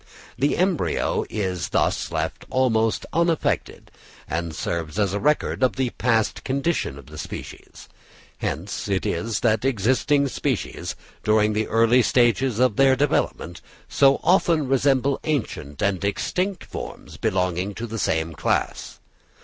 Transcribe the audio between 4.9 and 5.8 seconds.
as a record of